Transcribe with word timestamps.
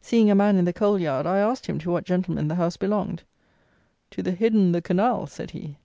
Seeing 0.00 0.30
a 0.30 0.36
man 0.36 0.54
in 0.58 0.64
the 0.64 0.72
coal 0.72 0.96
yard, 1.00 1.26
I 1.26 1.38
asked 1.40 1.66
him 1.66 1.80
to 1.80 1.90
what 1.90 2.04
gentleman 2.04 2.46
the 2.46 2.54
house 2.54 2.76
belonged: 2.76 3.24
"to 4.12 4.22
the 4.22 4.30
head 4.30 4.54
un 4.54 4.68
o' 4.68 4.70
the 4.74 4.80
canal," 4.80 5.26
said 5.26 5.50
he. 5.50 5.76